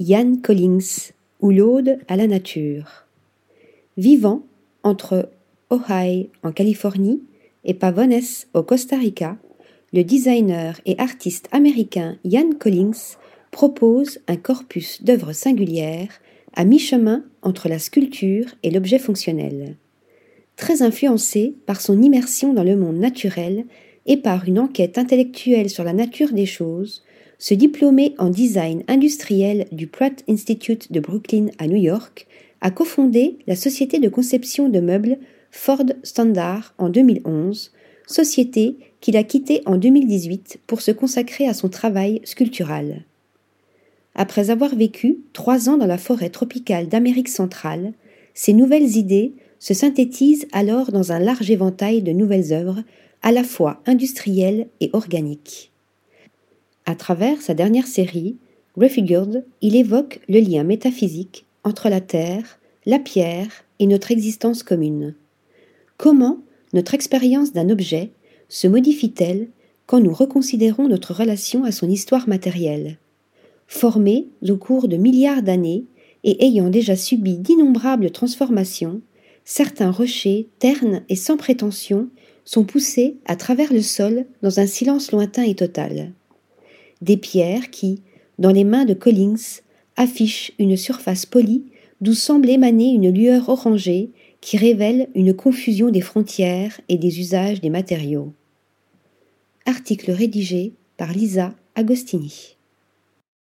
[0.00, 3.06] Ian Collins ou l'Aude à la nature.
[3.98, 4.46] Vivant
[4.82, 5.28] entre
[5.68, 7.20] Ojai en Californie
[7.64, 8.22] et Pavones
[8.54, 9.36] au Costa Rica,
[9.92, 13.18] le designer et artiste américain Ian Collins
[13.50, 16.22] propose un corpus d'œuvres singulières
[16.54, 19.76] à mi-chemin entre la sculpture et l'objet fonctionnel.
[20.56, 23.66] Très influencé par son immersion dans le monde naturel
[24.06, 27.02] et par une enquête intellectuelle sur la nature des choses,
[27.40, 32.26] ce diplômé en design industriel du Pratt Institute de Brooklyn à New York
[32.60, 35.16] a cofondé la société de conception de meubles
[35.50, 37.72] Ford Standard en 2011,
[38.06, 43.04] société qu'il a quittée en 2018 pour se consacrer à son travail sculptural.
[44.14, 47.94] Après avoir vécu trois ans dans la forêt tropicale d'Amérique centrale,
[48.34, 52.82] ses nouvelles idées se synthétisent alors dans un large éventail de nouvelles œuvres,
[53.22, 55.70] à la fois industrielles et organiques.
[56.90, 58.36] À travers sa dernière série,
[58.74, 63.46] Refigured, il évoque le lien métaphysique entre la terre, la pierre
[63.78, 65.14] et notre existence commune.
[65.98, 66.40] Comment
[66.72, 68.10] notre expérience d'un objet
[68.48, 69.50] se modifie-t-elle
[69.86, 72.98] quand nous reconsidérons notre relation à son histoire matérielle?
[73.68, 75.84] Formé au cours de milliards d'années
[76.24, 79.00] et ayant déjà subi d'innombrables transformations,
[79.44, 82.08] certains rochers, ternes et sans prétention,
[82.44, 86.14] sont poussés à travers le sol dans un silence lointain et total.
[87.00, 88.02] Des pierres qui,
[88.38, 89.60] dans les mains de Collins,
[89.96, 91.64] affichent une surface polie
[92.00, 97.60] d'où semble émaner une lueur orangée qui révèle une confusion des frontières et des usages
[97.60, 98.32] des matériaux.
[99.66, 102.56] Article rédigé par Lisa Agostini.